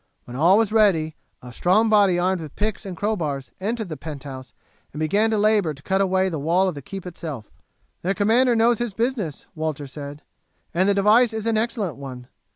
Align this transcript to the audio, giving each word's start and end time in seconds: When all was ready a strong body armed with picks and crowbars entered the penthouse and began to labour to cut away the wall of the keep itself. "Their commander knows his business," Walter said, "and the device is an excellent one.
When 0.25 0.35
all 0.35 0.57
was 0.57 0.71
ready 0.71 1.15
a 1.43 1.53
strong 1.53 1.87
body 1.87 2.17
armed 2.17 2.41
with 2.41 2.55
picks 2.55 2.87
and 2.87 2.97
crowbars 2.97 3.51
entered 3.61 3.87
the 3.87 3.95
penthouse 3.97 4.51
and 4.91 4.99
began 4.99 5.29
to 5.29 5.37
labour 5.37 5.75
to 5.75 5.83
cut 5.83 6.01
away 6.01 6.27
the 6.27 6.39
wall 6.39 6.67
of 6.67 6.73
the 6.73 6.81
keep 6.81 7.05
itself. 7.05 7.51
"Their 8.01 8.15
commander 8.15 8.55
knows 8.55 8.79
his 8.79 8.95
business," 8.95 9.45
Walter 9.53 9.85
said, 9.85 10.23
"and 10.73 10.89
the 10.89 10.95
device 10.95 11.33
is 11.33 11.45
an 11.45 11.55
excellent 11.59 11.97
one. 11.97 12.29